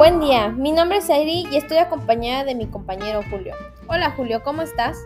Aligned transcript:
Buen 0.00 0.18
día, 0.18 0.48
mi 0.48 0.72
nombre 0.72 0.96
es 0.96 1.10
Airi 1.10 1.46
y 1.50 1.58
estoy 1.58 1.76
acompañada 1.76 2.44
de 2.44 2.54
mi 2.54 2.66
compañero 2.66 3.20
Julio. 3.28 3.54
Hola 3.86 4.10
Julio, 4.16 4.42
¿cómo 4.42 4.62
estás? 4.62 4.96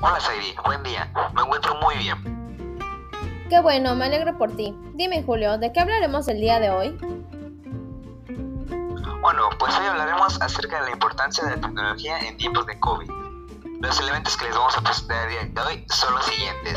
Hola 0.00 0.18
Sairi, 0.18 0.52
buen 0.64 0.82
día. 0.82 1.08
Me 1.36 1.42
encuentro 1.42 1.76
muy 1.76 1.94
bien. 1.98 2.18
Qué 3.48 3.60
bueno, 3.60 3.94
me 3.94 4.06
alegro 4.06 4.36
por 4.36 4.50
ti. 4.56 4.76
Dime 4.94 5.22
Julio, 5.22 5.56
¿de 5.58 5.72
qué 5.72 5.78
hablaremos 5.78 6.26
el 6.26 6.40
día 6.40 6.58
de 6.58 6.70
hoy? 6.70 6.98
Bueno, 9.20 9.48
pues 9.60 9.78
hoy 9.78 9.86
hablaremos 9.86 10.42
acerca 10.42 10.80
de 10.80 10.86
la 10.86 10.90
importancia 10.90 11.44
de 11.44 11.50
la 11.50 11.60
tecnología 11.60 12.18
en 12.18 12.36
tiempos 12.38 12.66
de 12.66 12.76
COVID. 12.80 13.08
Los 13.80 14.00
elementos 14.00 14.36
que 14.36 14.46
les 14.46 14.56
vamos 14.56 14.76
a 14.76 14.80
presentar 14.80 15.28
el 15.28 15.52
día 15.52 15.62
de 15.62 15.68
hoy 15.68 15.86
son 15.90 16.12
los 16.12 16.24
siguientes. 16.24 16.76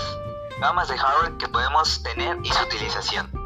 Gamas 0.62 0.90
de 0.90 0.98
hardware 1.00 1.38
que 1.38 1.48
podemos 1.48 2.04
tener 2.04 2.38
y 2.44 2.52
su 2.52 2.63
utilización. 2.66 3.38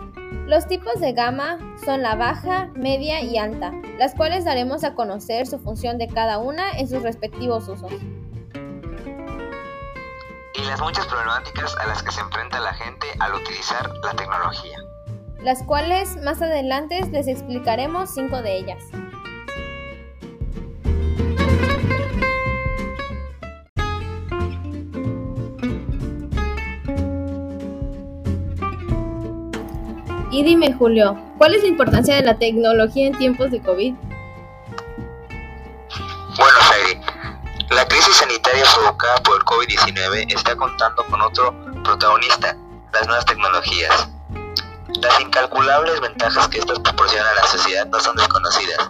Los 0.48 0.68
tipos 0.68 1.00
de 1.00 1.14
gama 1.14 1.58
son 1.86 2.02
la 2.02 2.16
baja, 2.16 2.70
media 2.76 3.22
y 3.22 3.38
alta, 3.38 3.72
las 3.98 4.14
cuales 4.14 4.44
daremos 4.44 4.84
a 4.84 4.94
conocer 4.94 5.48
su 5.48 5.58
función 5.58 5.98
de 5.98 6.10
cada 6.10 6.38
una 6.38 6.70
en 6.72 6.90
sus 6.90 7.02
respectivos 7.02 7.70
usos. 7.70 7.94
Y 10.54 10.66
las 10.66 10.82
muchas 10.82 11.08
problemáticas 11.08 11.74
a 11.78 11.88
las 11.88 12.04
que 12.04 12.12
se 12.12 12.20
enfrenta 12.20 12.60
la 12.60 12.74
gente 12.74 13.08
al 13.20 13.36
utilizar 13.36 13.90
la 14.04 14.12
tecnología. 14.12 14.78
Las 15.42 15.64
cuales 15.64 16.18
más 16.24 16.42
adelante 16.42 17.02
les 17.10 17.28
explicaremos 17.28 18.14
cinco 18.14 18.42
de 18.42 18.58
ellas. 18.58 18.84
Y 30.34 30.42
dime, 30.42 30.74
Julio, 30.74 31.16
¿cuál 31.38 31.54
es 31.54 31.62
la 31.62 31.68
importancia 31.68 32.16
de 32.16 32.24
la 32.24 32.36
tecnología 32.36 33.06
en 33.06 33.16
tiempos 33.16 33.52
de 33.52 33.62
COVID? 33.62 33.94
Bueno, 36.36 36.58
Heidi, 36.74 37.00
la 37.70 37.86
crisis 37.86 38.16
sanitaria 38.16 38.64
provocada 38.74 39.18
por 39.18 39.36
el 39.36 39.44
COVID-19 39.44 40.34
está 40.36 40.56
contando 40.56 41.06
con 41.06 41.22
otro 41.22 41.54
protagonista, 41.84 42.58
las 42.94 43.06
nuevas 43.06 43.26
tecnologías. 43.26 44.10
Las 45.04 45.20
incalculables 45.22 46.02
ventajas 46.02 46.48
que 46.48 46.58
estas 46.58 46.80
proporcionan 46.80 47.28
a 47.28 47.36
la 47.36 47.44
sociedad 47.44 47.86
no 47.86 48.00
son 48.00 48.16
desconocidas. 48.16 48.90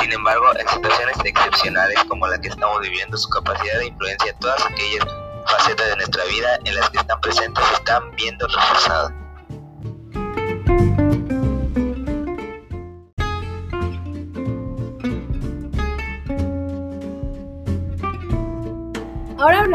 Sin 0.00 0.12
embargo, 0.12 0.56
en 0.60 0.68
situaciones 0.68 1.16
excepcionales 1.24 2.04
como 2.04 2.28
la 2.28 2.40
que 2.40 2.50
estamos 2.50 2.80
viviendo, 2.82 3.16
su 3.16 3.28
capacidad 3.30 3.80
de 3.80 3.86
influencia 3.88 4.30
en 4.30 4.38
todas 4.38 4.64
aquellas 4.64 5.04
facetas 5.44 5.88
de 5.88 5.96
nuestra 5.96 6.24
vida 6.26 6.56
en 6.64 6.76
las 6.76 6.88
que 6.90 6.98
están 6.98 7.20
presentes 7.20 7.66
se 7.66 7.74
están 7.74 8.14
viendo 8.14 8.46
reforzadas. 8.46 9.27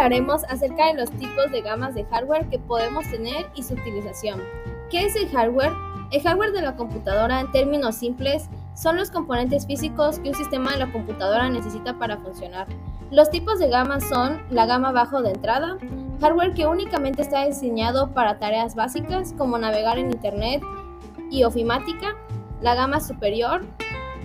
Hablaremos 0.03 0.43
acerca 0.49 0.87
de 0.87 0.95
los 0.95 1.09
tipos 1.11 1.49
de 1.51 1.61
gamas 1.61 1.95
de 1.95 2.03
hardware 2.05 2.49
que 2.49 2.59
podemos 2.59 3.09
tener 3.09 3.47
y 3.55 3.63
su 3.63 3.73
utilización. 3.73 4.41
¿Qué 4.91 5.05
es 5.05 5.15
el 5.15 5.29
hardware? 5.29 5.71
El 6.11 6.21
hardware 6.21 6.51
de 6.51 6.61
la 6.61 6.75
computadora, 6.75 7.39
en 7.39 7.49
términos 7.51 7.95
simples, 7.95 8.49
son 8.75 8.97
los 8.97 9.09
componentes 9.09 9.65
físicos 9.65 10.19
que 10.19 10.29
un 10.29 10.35
sistema 10.35 10.71
de 10.71 10.79
la 10.79 10.91
computadora 10.91 11.49
necesita 11.49 11.97
para 11.97 12.17
funcionar. 12.17 12.67
Los 13.11 13.29
tipos 13.29 13.59
de 13.59 13.69
gama 13.69 14.01
son 14.01 14.41
la 14.49 14.65
gama 14.65 14.91
bajo 14.91 15.21
de 15.21 15.31
entrada, 15.31 15.77
hardware 16.19 16.53
que 16.53 16.67
únicamente 16.67 17.21
está 17.21 17.45
diseñado 17.45 18.11
para 18.11 18.39
tareas 18.39 18.75
básicas 18.75 19.33
como 19.37 19.57
navegar 19.57 19.97
en 19.97 20.11
Internet 20.11 20.61
y 21.31 21.45
ofimática, 21.45 22.15
la 22.61 22.75
gama 22.75 22.99
superior, 22.99 23.61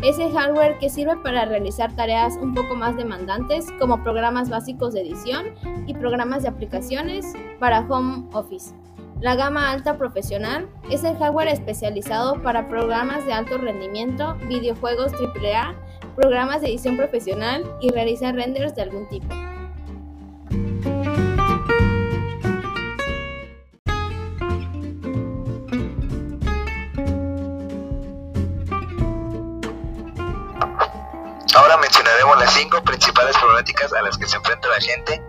es 0.02 0.18
el 0.18 0.32
hardware 0.32 0.78
que 0.78 0.90
sirve 0.90 1.16
para 1.16 1.44
realizar 1.44 1.94
tareas 1.94 2.36
un 2.40 2.54
poco 2.54 2.76
más 2.76 2.96
demandantes 2.96 3.66
como 3.78 4.02
programas 4.02 4.48
básicos 4.48 4.94
de 4.94 5.02
edición 5.02 5.46
y 5.86 5.94
programas 5.94 6.42
de 6.42 6.48
aplicaciones 6.48 7.26
para 7.58 7.80
home 7.80 8.26
office. 8.32 8.74
La 9.20 9.34
gama 9.34 9.72
alta 9.72 9.98
profesional 9.98 10.68
es 10.90 11.02
el 11.02 11.16
hardware 11.16 11.48
especializado 11.48 12.40
para 12.42 12.68
programas 12.68 13.26
de 13.26 13.32
alto 13.32 13.58
rendimiento, 13.58 14.36
videojuegos 14.48 15.12
AAA, 15.14 15.74
programas 16.14 16.60
de 16.60 16.68
edición 16.68 16.96
profesional 16.96 17.64
y 17.80 17.90
realizar 17.90 18.36
renders 18.36 18.76
de 18.76 18.82
algún 18.82 19.08
tipo. 19.08 19.26
Las 32.36 32.52
cinco 32.52 32.82
principales 32.82 33.36
problemáticas 33.38 33.92
a 33.92 34.02
las 34.02 34.18
que 34.18 34.26
se 34.26 34.36
enfrenta 34.36 34.68
la 34.68 34.80
gente 34.80 35.22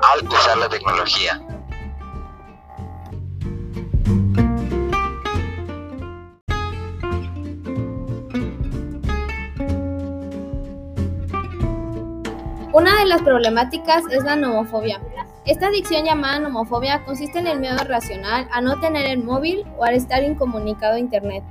al 0.00 0.28
usar 0.28 0.58
la 0.58 0.68
tecnología. 0.68 1.40
Una 12.72 12.98
de 12.98 13.04
las 13.06 13.22
problemáticas 13.22 14.02
es 14.10 14.24
la 14.24 14.36
nomofobia. 14.36 15.00
Esta 15.46 15.68
adicción 15.68 16.04
llamada 16.04 16.40
nomofobia 16.40 17.04
consiste 17.04 17.38
en 17.38 17.46
el 17.46 17.60
miedo 17.60 17.76
irracional 17.76 18.48
a 18.50 18.60
no 18.60 18.80
tener 18.80 19.06
el 19.06 19.22
móvil 19.22 19.64
o 19.78 19.84
al 19.84 19.94
estar 19.94 20.22
incomunicado 20.24 20.94
a 20.94 20.98
Internet. 20.98 21.44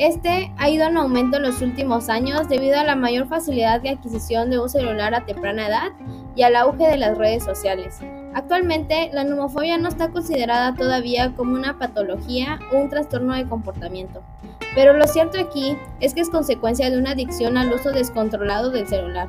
Este 0.00 0.50
ha 0.56 0.70
ido 0.70 0.86
en 0.86 0.96
aumento 0.96 1.36
en 1.36 1.42
los 1.42 1.60
últimos 1.60 2.08
años 2.08 2.48
debido 2.48 2.80
a 2.80 2.84
la 2.84 2.96
mayor 2.96 3.28
facilidad 3.28 3.82
de 3.82 3.90
adquisición 3.90 4.48
de 4.48 4.58
un 4.58 4.70
celular 4.70 5.14
a 5.14 5.26
temprana 5.26 5.68
edad 5.68 5.92
y 6.34 6.40
al 6.42 6.56
auge 6.56 6.88
de 6.88 6.96
las 6.96 7.18
redes 7.18 7.44
sociales. 7.44 7.98
Actualmente, 8.32 9.10
la 9.12 9.24
nomofobia 9.24 9.76
no 9.76 9.90
está 9.90 10.08
considerada 10.08 10.74
todavía 10.74 11.34
como 11.36 11.52
una 11.52 11.78
patología 11.78 12.58
o 12.72 12.78
un 12.78 12.88
trastorno 12.88 13.34
de 13.34 13.46
comportamiento, 13.46 14.22
pero 14.74 14.94
lo 14.94 15.06
cierto 15.06 15.38
aquí 15.38 15.76
es 16.00 16.14
que 16.14 16.22
es 16.22 16.30
consecuencia 16.30 16.88
de 16.88 16.96
una 16.96 17.10
adicción 17.10 17.58
al 17.58 17.70
uso 17.70 17.90
descontrolado 17.90 18.70
del 18.70 18.88
celular. 18.88 19.28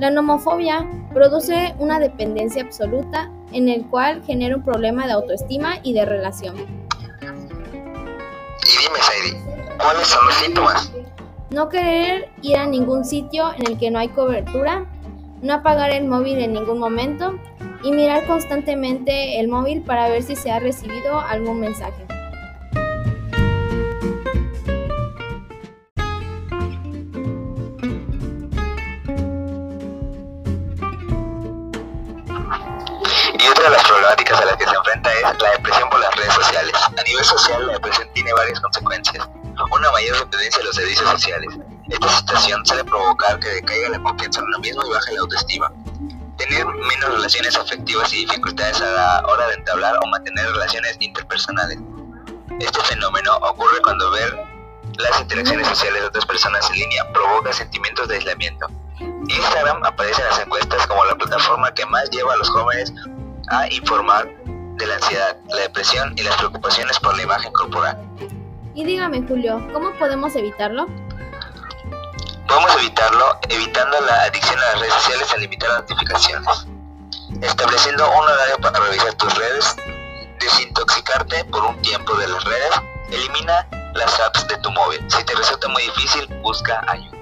La 0.00 0.10
nomofobia 0.10 0.90
produce 1.14 1.76
una 1.78 2.00
dependencia 2.00 2.62
absoluta 2.62 3.30
en 3.52 3.68
el 3.68 3.86
cual 3.86 4.24
genera 4.24 4.56
un 4.56 4.64
problema 4.64 5.06
de 5.06 5.12
autoestima 5.12 5.74
y 5.84 5.92
de 5.92 6.04
relación. 6.04 6.79
¿Cuáles 9.80 10.08
son 10.08 10.26
los 10.26 10.34
síntomas? 10.34 10.92
No 11.50 11.68
querer 11.68 12.28
ir 12.42 12.56
a 12.56 12.66
ningún 12.66 13.04
sitio 13.04 13.52
en 13.56 13.66
el 13.66 13.78
que 13.78 13.90
no 13.90 13.98
hay 13.98 14.08
cobertura, 14.08 14.86
no 15.42 15.54
apagar 15.54 15.90
el 15.90 16.06
móvil 16.06 16.38
en 16.38 16.52
ningún 16.52 16.78
momento 16.78 17.38
y 17.82 17.92
mirar 17.92 18.26
constantemente 18.26 19.40
el 19.40 19.48
móvil 19.48 19.82
para 19.82 20.08
ver 20.08 20.22
si 20.22 20.36
se 20.36 20.50
ha 20.50 20.58
recibido 20.60 21.18
algún 21.18 21.60
mensaje. 21.60 22.06
Y 33.38 33.48
otra 33.48 33.64
de 33.64 33.70
las 33.70 33.84
problemáticas 33.88 34.40
a 34.40 34.44
las 34.44 34.56
que 34.56 34.64
se 34.64 34.74
enfrenta 34.76 34.89
A 36.60 37.02
nivel 37.02 37.24
social, 37.24 37.66
la 37.66 37.72
depresión 37.74 38.08
tiene 38.12 38.32
varias 38.32 38.60
consecuencias 38.60 39.28
una 39.70 39.90
mayor 39.90 40.18
dependencia 40.18 40.58
de 40.58 40.64
los 40.64 40.76
servicios 40.76 41.08
sociales. 41.10 41.54
Esta 41.88 42.08
situación 42.08 42.64
suele 42.64 42.84
provocar 42.84 43.38
que 43.40 43.48
decaiga 43.48 43.88
la 43.90 43.98
confianza 44.00 44.40
en 44.40 44.46
uno 44.46 44.58
mismo 44.60 44.82
y 44.86 44.90
baje 44.90 45.12
la 45.12 45.20
autoestima. 45.20 45.72
Tener 46.36 46.66
menos 46.66 47.14
relaciones 47.14 47.56
afectivas 47.56 48.12
y 48.12 48.24
dificultades 48.24 48.80
a 48.80 48.90
la 48.90 49.26
hora 49.26 49.48
de 49.48 49.54
entablar 49.54 49.98
o 50.02 50.06
mantener 50.06 50.46
relaciones 50.52 50.96
interpersonales. 51.00 51.78
Este 52.60 52.80
fenómeno 52.82 53.36
ocurre 53.36 53.80
cuando 53.82 54.10
ver 54.10 54.38
las 54.98 55.20
interacciones 55.20 55.66
sociales 55.68 56.02
de 56.02 56.08
otras 56.08 56.26
personas 56.26 56.68
en 56.70 56.76
línea 56.76 57.12
provoca 57.12 57.52
sentimientos 57.52 58.08
de 58.08 58.16
aislamiento. 58.16 58.66
Instagram 59.28 59.84
aparece 59.84 60.20
en 60.22 60.28
las 60.28 60.40
encuestas 60.40 60.86
como 60.86 61.04
la 61.04 61.14
plataforma 61.14 61.72
que 61.74 61.86
más 61.86 62.10
lleva 62.10 62.34
a 62.34 62.36
los 62.36 62.50
jóvenes 62.50 62.92
a 63.48 63.68
informar 63.72 64.28
de 64.80 64.86
la 64.86 64.94
ansiedad, 64.94 65.36
la 65.48 65.56
depresión 65.58 66.14
y 66.16 66.22
las 66.22 66.36
preocupaciones 66.36 66.98
por 66.98 67.14
la 67.16 67.22
imagen 67.22 67.52
corporal. 67.52 67.98
Y 68.74 68.84
dígame, 68.84 69.22
Julio, 69.28 69.60
¿cómo 69.72 69.92
podemos 69.98 70.34
evitarlo? 70.34 70.86
Podemos 72.48 72.74
evitarlo 72.78 73.38
evitando 73.48 74.00
la 74.00 74.22
adicción 74.22 74.58
a 74.58 74.72
las 74.72 74.80
redes 74.80 74.94
sociales 74.94 75.32
al 75.34 75.40
limitar 75.42 75.68
las 75.68 75.80
notificaciones, 75.82 76.66
estableciendo 77.42 78.10
un 78.10 78.24
horario 78.24 78.58
para 78.62 78.80
revisar 78.80 79.12
tus 79.14 79.34
redes, 79.36 79.76
desintoxicarte 80.40 81.44
por 81.44 81.62
un 81.64 81.80
tiempo 81.82 82.14
de 82.14 82.26
las 82.28 82.42
redes, 82.44 82.70
elimina 83.10 83.68
las 83.94 84.18
apps 84.20 84.48
de 84.48 84.56
tu 84.58 84.70
móvil. 84.70 84.98
Si 85.08 85.22
te 85.24 85.34
resulta 85.34 85.68
muy 85.68 85.82
difícil, 85.82 86.26
busca 86.42 86.82
ayuda. 86.88 87.19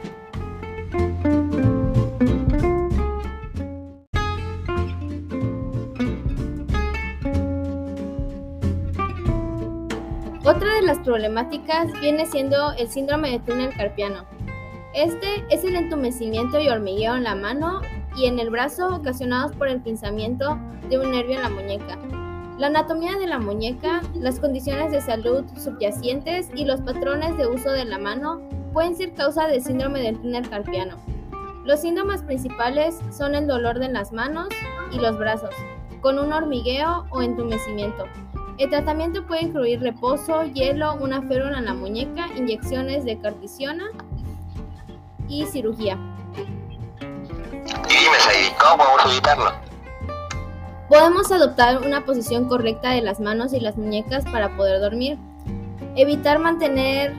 Otra 10.49 10.77
de 10.77 10.81
las 10.81 10.97
problemáticas 11.01 11.93
viene 12.01 12.25
siendo 12.25 12.73
el 12.79 12.89
síndrome 12.89 13.33
de 13.33 13.41
túnel 13.41 13.69
carpiano. 13.77 14.25
Este 14.95 15.45
es 15.51 15.63
el 15.63 15.77
entumecimiento 15.77 16.59
y 16.59 16.71
hormigueo 16.71 17.17
en 17.17 17.25
la 17.25 17.35
mano 17.35 17.83
y 18.17 18.25
en 18.25 18.39
el 18.39 18.49
brazo 18.49 18.95
ocasionados 18.95 19.55
por 19.55 19.69
el 19.69 19.83
pinzamiento 19.83 20.59
de 20.89 20.99
un 20.99 21.11
nervio 21.11 21.37
en 21.37 21.43
la 21.43 21.51
muñeca. 21.51 21.99
La 22.57 22.69
anatomía 22.69 23.19
de 23.19 23.27
la 23.27 23.39
muñeca, 23.39 24.01
las 24.15 24.41
condiciones 24.41 24.91
de 24.91 25.03
salud 25.03 25.45
subyacentes 25.55 26.49
y 26.55 26.65
los 26.65 26.81
patrones 26.81 27.37
de 27.37 27.47
uso 27.47 27.71
de 27.71 27.85
la 27.85 27.99
mano 27.99 28.41
pueden 28.73 28.97
ser 28.97 29.13
causa 29.13 29.49
del 29.49 29.63
síndrome 29.63 30.01
del 30.01 30.19
túnel 30.19 30.49
carpiano. 30.49 30.97
Los 31.67 31.81
síntomas 31.81 32.23
principales 32.23 32.99
son 33.11 33.35
el 33.35 33.47
dolor 33.47 33.81
de 33.81 33.91
las 33.91 34.13
manos 34.13 34.49
y 34.93 34.99
los 34.99 35.19
brazos, 35.19 35.55
con 36.01 36.19
un 36.19 36.33
hormigueo 36.33 37.05
o 37.11 37.21
entumecimiento. 37.21 38.07
El 38.59 38.71
tratamiento 38.71 39.25
puede 39.25 39.45
incluir 39.45 39.81
reposo, 39.81 40.43
hielo, 40.43 40.97
una 40.97 41.23
férula 41.23 41.59
en 41.59 41.67
la 41.67 41.75
muñeca, 41.75 42.27
inyecciones 42.37 43.05
de 43.05 43.17
cartisiona 43.21 43.85
y 45.29 45.47
cirugía. 45.47 45.97
Y 47.89 48.53
¿cómo 48.61 48.85
podemos 48.85 49.13
evitarlo? 49.13 49.53
Podemos 50.89 51.31
adoptar 51.31 51.87
una 51.87 52.05
posición 52.05 52.49
correcta 52.49 52.91
de 52.91 53.03
las 53.03 53.21
manos 53.21 53.53
y 53.53 53.61
las 53.61 53.77
muñecas 53.77 54.25
para 54.25 54.57
poder 54.57 54.81
dormir. 54.81 55.19
Evitar 55.95 56.41
mantener 56.41 57.15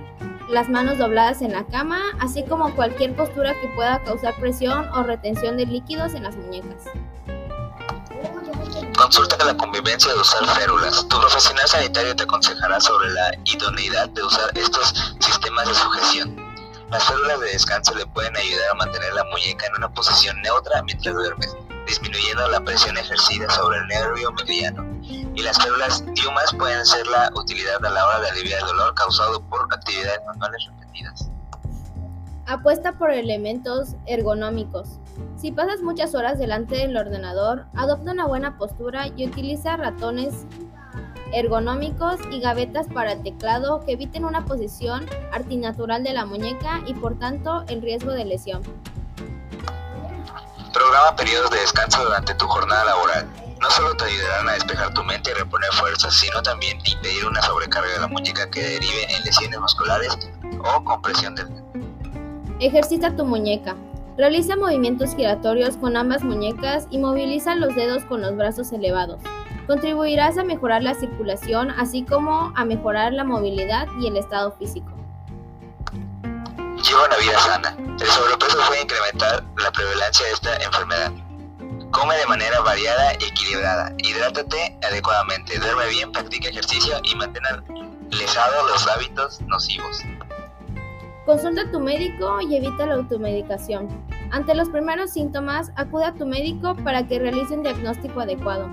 las 0.49 0.67
manos 0.67 0.97
dobladas 0.97 1.41
en 1.41 1.53
la 1.53 1.63
cama, 1.63 1.99
así 2.19 2.43
como 2.43 2.75
cualquier 2.75 3.15
postura 3.15 3.53
que 3.61 3.69
pueda 3.75 3.99
causar 4.03 4.33
presión 4.41 4.89
o 4.89 5.03
retención 5.03 5.55
de 5.55 5.67
líquidos 5.67 6.15
en 6.15 6.23
las 6.23 6.35
muñecas. 6.35 6.83
Consulta 8.99 9.37
la 9.45 9.55
convivencia 9.55 10.13
de 10.13 10.19
usar 10.19 10.45
férulas. 10.57 11.07
Tu 11.07 11.17
profesional 11.17 11.65
sanitario 11.69 12.13
te 12.17 12.23
aconsejará 12.23 12.81
sobre 12.81 13.09
la 13.11 13.31
idoneidad 13.45 14.09
de 14.09 14.21
usar 14.21 14.51
estos 14.55 15.15
sistemas 15.21 15.69
de 15.69 15.73
sujeción. 15.73 16.35
Las 16.91 17.05
férulas 17.05 17.39
de 17.39 17.45
descanso 17.47 17.95
le 17.95 18.05
pueden 18.07 18.35
ayudar 18.35 18.71
a 18.71 18.73
mantener 18.73 19.13
la 19.13 19.23
muñeca 19.23 19.67
en 19.67 19.75
una 19.75 19.89
posición 19.93 20.41
neutra 20.41 20.83
mientras 20.83 21.15
duermes, 21.15 21.55
disminuyendo 21.87 22.45
la 22.49 22.59
presión 22.59 22.97
ejercida 22.97 23.49
sobre 23.51 23.77
el 23.77 23.87
nervio 23.87 24.33
mediano. 24.33 24.85
Y 25.01 25.43
las 25.43 25.57
férulas 25.57 26.03
diumas 26.15 26.53
pueden 26.55 26.85
ser 26.85 27.07
la 27.07 27.31
utilidad 27.35 27.83
a 27.85 27.89
la 27.89 28.05
hora 28.05 28.19
de 28.19 28.29
aliviar 28.31 28.59
el 28.59 28.67
dolor 28.67 28.93
causado 28.95 29.41
por 29.47 29.65
actividades 29.73 30.19
manuales 30.27 30.67
repetidas. 30.67 31.28
Apuesta 32.49 32.93
por 32.93 33.11
elementos 33.11 33.89
ergonómicos. 34.07 34.97
Si 35.37 35.51
pasas 35.51 35.83
muchas 35.83 36.15
horas 36.15 36.39
delante 36.39 36.77
del 36.77 36.97
ordenador, 36.97 37.65
adopta 37.75 38.11
una 38.11 38.25
buena 38.25 38.57
postura 38.57 39.05
y 39.15 39.27
utiliza 39.27 39.77
ratones 39.77 40.47
ergonómicos 41.31 42.19
y 42.31 42.39
gavetas 42.39 42.87
para 42.87 43.11
el 43.11 43.21
teclado 43.21 43.85
que 43.85 43.91
eviten 43.91 44.25
una 44.25 44.45
posición 44.45 45.05
antinatural 45.31 46.03
de 46.03 46.13
la 46.13 46.25
muñeca 46.25 46.81
y 46.87 46.95
por 46.95 47.19
tanto 47.19 47.65
el 47.67 47.83
riesgo 47.83 48.13
de 48.13 48.25
lesión. 48.25 48.63
Programa 50.73 51.15
periodos 51.17 51.51
de 51.51 51.59
descanso 51.59 52.03
durante 52.03 52.33
tu 52.33 52.47
jornada 52.47 52.83
laboral. 52.83 53.27
No 53.61 53.69
solo 53.69 53.95
te 53.95 54.05
ayudarán 54.05 54.49
a 54.49 54.53
despejar 54.53 54.91
tu 54.95 55.03
mente 55.03 55.29
y 55.29 55.33
reponer 55.35 55.71
fuerzas, 55.73 56.15
sino 56.15 56.41
también 56.41 56.79
impedir 56.83 57.27
una 57.27 57.43
sobrecarga 57.43 57.91
de 57.91 57.99
la 57.99 58.07
muñeca 58.07 58.49
que 58.49 58.63
derive 58.63 59.15
en 59.15 59.23
lesiones 59.23 59.59
musculares 59.59 60.17
o 60.63 60.83
compresión 60.83 61.35
del 61.35 61.68
Ejercita 62.59 63.15
tu 63.15 63.23
muñeca. 63.23 63.77
Realiza 64.17 64.57
movimientos 64.57 65.15
giratorios 65.15 65.77
con 65.77 65.95
ambas 65.95 66.23
muñecas 66.25 66.87
y 66.89 66.97
moviliza 66.97 67.55
los 67.55 67.73
dedos 67.73 68.03
con 68.03 68.19
los 68.19 68.35
brazos 68.35 68.73
elevados. 68.73 69.21
Contribuirás 69.65 70.37
a 70.37 70.43
mejorar 70.43 70.83
la 70.83 70.93
circulación, 70.93 71.71
así 71.71 72.03
como 72.03 72.51
a 72.57 72.65
mejorar 72.65 73.13
la 73.13 73.23
movilidad 73.23 73.87
y 74.01 74.07
el 74.07 74.17
estado 74.17 74.51
físico. 74.51 74.91
Lleva 76.83 77.05
una 77.05 77.17
vida 77.17 77.39
sana. 77.39 77.77
El 77.97 78.07
sobrepeso 78.07 78.57
puede 78.67 78.81
incrementar 78.81 79.41
la 79.57 79.71
prevalencia 79.71 80.25
de 80.25 80.31
esta 80.33 80.55
enfermedad. 80.57 81.11
Come 81.91 82.17
de 82.17 82.25
manera 82.25 82.59
variada 82.59 83.13
y 83.21 83.23
equilibrada. 83.23 83.93
Hidrátate 83.99 84.77
adecuadamente. 84.83 85.57
Duerme 85.59 85.87
bien, 85.87 86.11
practica 86.11 86.49
ejercicio 86.49 86.99
y 87.05 87.15
mantén 87.15 87.43
alejados 88.11 88.71
los 88.71 88.87
hábitos 88.87 89.41
nocivos. 89.47 90.03
Consulta 91.29 91.61
a 91.61 91.71
tu 91.71 91.79
médico 91.79 92.41
y 92.41 92.55
evita 92.55 92.87
la 92.87 92.95
automedicación. 92.95 93.87
Ante 94.31 94.55
los 94.55 94.67
primeros 94.67 95.11
síntomas, 95.11 95.71
acude 95.75 96.05
a 96.05 96.13
tu 96.15 96.25
médico 96.25 96.75
para 96.83 97.05
que 97.05 97.19
realice 97.19 97.53
un 97.53 97.61
diagnóstico 97.61 98.21
adecuado. 98.21 98.67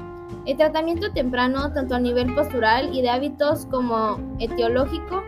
El 0.47 0.57
tratamiento 0.57 1.13
temprano, 1.13 1.71
tanto 1.75 1.95
a 1.95 2.01
nivel 2.01 2.35
postural 2.35 2.97
y 2.97 3.03
de 3.03 3.11
hábitos 3.11 3.67
como 3.67 4.19
etiológico, 4.39 5.23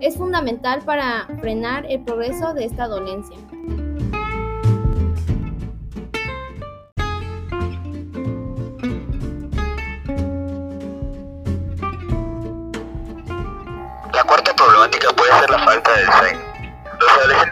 es 0.00 0.16
fundamental 0.16 0.80
para 0.86 1.26
frenar 1.42 1.84
el 1.84 2.02
progreso 2.02 2.54
de 2.54 2.64
esta 2.64 2.88
dolencia. 2.88 3.36
La 14.14 14.24
cuarta 14.24 14.56
problemática 14.56 15.08
puede 15.14 15.30
ser 15.40 15.50
la 15.50 15.58
falta 15.58 15.92
de 15.92 16.06
sueño. 16.06 16.43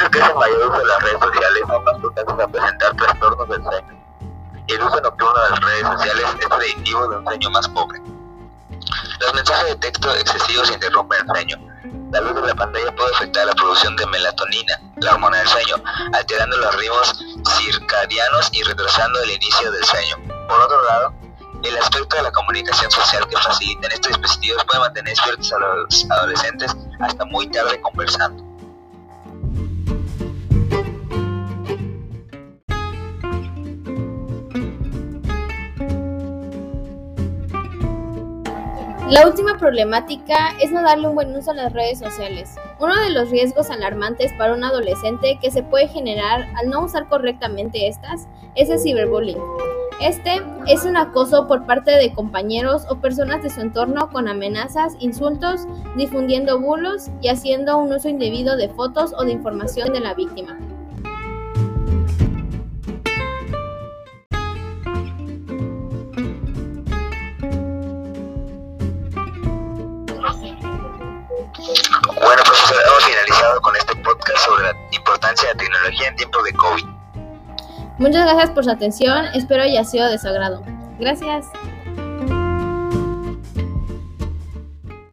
Adolescentes 0.03 0.11
que 0.11 0.21
hacen 0.21 0.37
mayor 0.37 0.69
uso 0.69 0.79
de 0.79 0.85
las 0.85 1.03
redes 1.03 1.21
sociales 1.21 1.63
son 1.67 1.85
más 1.85 1.99
propensos 1.99 2.41
a 2.41 2.49
presentar 2.49 2.97
trastornos 2.97 3.49
del 3.49 3.63
sueño. 3.63 4.05
El 4.69 4.83
uso 4.83 5.01
nocturno 5.01 5.43
de 5.43 5.51
las 5.51 5.61
redes 5.61 5.83
sociales 5.83 6.25
es 6.41 6.49
predictivo 6.49 7.09
de 7.09 7.17
un 7.19 7.25
sueño 7.25 7.51
más 7.51 7.69
pobre. 7.69 8.01
Los 9.21 9.35
mensajes 9.35 9.67
de 9.69 9.77
texto 9.77 10.15
excesivos 10.15 10.71
interrumpen 10.71 11.21
el 11.21 11.27
sueño. 11.27 11.57
La 12.11 12.21
luz 12.21 12.35
de 12.35 12.49
la 12.49 12.55
pantalla 12.55 12.95
puede 12.97 13.15
afectar 13.15 13.47
la 13.47 13.55
producción 13.55 13.97
de 13.97 14.07
melatonina, 14.07 14.81
la 14.97 15.13
hormona 15.13 15.39
del 15.39 15.49
sueño, 15.49 15.77
alterando 16.13 16.57
los 16.59 16.75
ritmos 16.77 17.25
circadianos 17.59 18.49
y 18.53 18.63
retrasando 18.63 19.23
el 19.23 19.31
inicio 19.31 19.71
del 19.71 19.85
sueño. 19.85 20.17
Por 20.49 20.61
otro 20.61 20.83
lado, 20.85 21.15
el 21.63 21.77
aspecto 21.79 22.17
de 22.17 22.23
la 22.23 22.33
comunicación 22.33 22.91
social 22.91 23.27
que 23.29 23.37
facilitan 23.37 23.93
estos 23.93 24.09
dispositivos 24.09 24.65
puede 24.65 24.81
mantener 24.81 25.15
despiertos 25.15 25.53
a 25.53 25.59
los 25.59 26.11
adolescentes 26.11 26.77
hasta 27.01 27.25
muy 27.27 27.47
tarde 27.49 27.81
conversando. 27.81 28.52
La 39.13 39.27
última 39.27 39.59
problemática 39.59 40.55
es 40.59 40.73
no 40.73 40.81
darle 40.81 41.07
un 41.07 41.15
buen 41.15 41.37
uso 41.37 41.51
a 41.51 41.55
las 41.55 41.75
redes 41.75 41.99
sociales. 41.99 42.55
Uno 42.81 42.99
de 42.99 43.11
los 43.11 43.29
riesgos 43.29 43.69
alarmantes 43.69 44.33
para 44.39 44.55
un 44.55 44.65
adolescente 44.65 45.39
que 45.39 45.51
se 45.51 45.63
puede 45.63 45.87
generar 45.89 46.49
al 46.57 46.71
no 46.71 46.83
usar 46.83 47.07
correctamente 47.11 47.89
estas 47.89 48.27
es 48.55 48.71
el 48.71 48.79
ciberbullying. 48.79 49.37
Este 50.01 50.41
es 50.67 50.87
un 50.87 50.97
acoso 50.97 51.47
por 51.47 51.67
parte 51.67 51.91
de 51.91 52.15
compañeros 52.15 52.87
o 52.89 53.03
personas 53.03 53.43
de 53.43 53.51
su 53.51 53.61
entorno 53.61 54.09
con 54.11 54.29
amenazas, 54.29 54.95
insultos, 54.99 55.67
difundiendo 55.95 56.59
bulos 56.59 57.11
y 57.21 57.29
haciendo 57.29 57.77
un 57.77 57.93
uso 57.93 58.09
indebido 58.09 58.57
de 58.57 58.71
fotos 58.71 59.13
o 59.19 59.27
de 59.27 59.33
información 59.33 59.93
de 59.93 60.01
la 60.01 60.15
víctima. 60.15 60.59
Importancia 75.23 75.49
de 75.49 75.55
la 75.55 75.61
tecnología 75.61 76.09
en 76.09 76.17
tiempos 76.17 76.45
de 76.45 76.53
COVID. 76.53 76.85
Muchas 77.99 78.25
gracias 78.25 78.51
por 78.51 78.65
su 78.65 78.71
atención, 78.71 79.27
espero 79.35 79.63
haya 79.63 79.85
sido 79.85 80.11
de 80.11 80.19
su 80.19 80.27
agrado. 80.27 80.63
Gracias. 80.99 81.47